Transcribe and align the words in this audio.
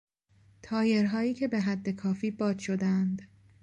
تایرهایی 0.61 1.33
که 1.33 1.47
به 1.47 1.59
حد 1.59 1.89
کافی 1.89 2.31
باد 2.31 2.59
شدهاند 2.59 3.21